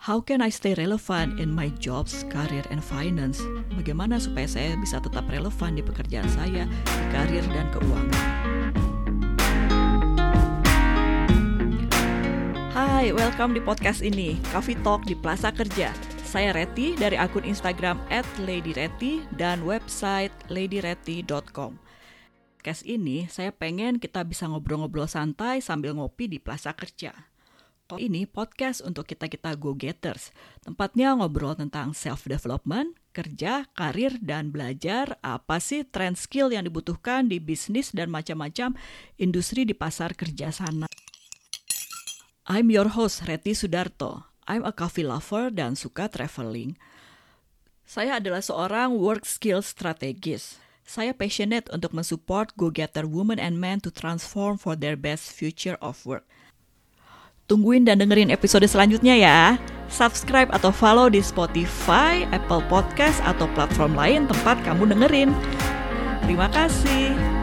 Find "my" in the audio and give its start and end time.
1.52-1.68